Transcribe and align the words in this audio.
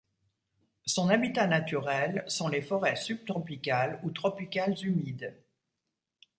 Son 0.87 1.09
habitat 1.09 1.45
naturel 1.45 2.23
sont 2.25 2.47
les 2.47 2.63
forêts 2.63 2.95
subtropicales 2.95 3.99
ou 4.01 4.09
tropicales 4.09 4.83
humides. 4.83 5.39